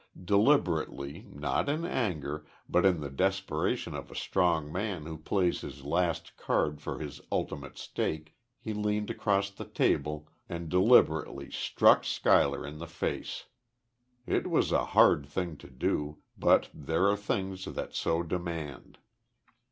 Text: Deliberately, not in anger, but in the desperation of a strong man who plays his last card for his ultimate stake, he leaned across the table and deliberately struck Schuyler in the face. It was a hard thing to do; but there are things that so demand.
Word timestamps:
Deliberately, 0.25 1.27
not 1.29 1.69
in 1.69 1.85
anger, 1.85 2.43
but 2.67 2.87
in 2.87 3.01
the 3.01 3.09
desperation 3.11 3.93
of 3.93 4.09
a 4.09 4.15
strong 4.15 4.71
man 4.71 5.05
who 5.05 5.15
plays 5.15 5.61
his 5.61 5.83
last 5.83 6.35
card 6.37 6.81
for 6.81 6.97
his 6.97 7.21
ultimate 7.31 7.77
stake, 7.77 8.33
he 8.59 8.73
leaned 8.73 9.11
across 9.11 9.51
the 9.51 9.63
table 9.63 10.27
and 10.49 10.69
deliberately 10.69 11.51
struck 11.51 12.03
Schuyler 12.03 12.65
in 12.65 12.79
the 12.79 12.87
face. 12.87 13.45
It 14.25 14.49
was 14.49 14.71
a 14.71 14.85
hard 14.97 15.27
thing 15.27 15.55
to 15.57 15.69
do; 15.69 16.17
but 16.35 16.71
there 16.73 17.07
are 17.07 17.15
things 17.15 17.65
that 17.65 17.93
so 17.93 18.23
demand. 18.23 18.97